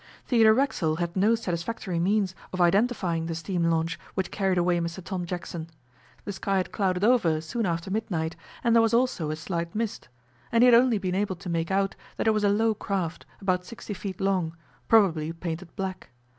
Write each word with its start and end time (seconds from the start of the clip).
Theodore 0.25 0.55
Racksole 0.55 0.95
had 0.95 1.15
no 1.15 1.35
satisfactory 1.35 1.99
means 1.99 2.33
of 2.53 2.59
identifying 2.59 3.27
the 3.27 3.35
steam 3.35 3.63
launch 3.65 3.99
which 4.15 4.31
carried 4.31 4.57
away 4.57 4.79
Mr 4.79 5.03
Tom 5.03 5.27
Jackson. 5.27 5.69
The 6.25 6.33
sky 6.33 6.57
had 6.57 6.71
clouded 6.71 7.03
over 7.03 7.39
soon 7.39 7.67
after 7.67 7.91
midnight, 7.91 8.35
and 8.63 8.73
there 8.73 8.81
was 8.81 8.95
also 8.95 9.29
a 9.29 9.35
slight 9.35 9.75
mist, 9.75 10.09
and 10.51 10.63
he 10.63 10.65
had 10.65 10.73
only 10.73 10.97
been 10.97 11.13
able 11.13 11.35
to 11.35 11.49
make 11.49 11.69
out 11.69 11.95
that 12.17 12.25
it 12.27 12.31
was 12.33 12.43
a 12.43 12.49
low 12.49 12.73
craft, 12.73 13.27
about 13.41 13.63
sixty 13.63 13.93
feet 13.93 14.19
long, 14.19 14.57
probably 14.87 15.31
painted 15.31 15.75
black. 15.75 16.09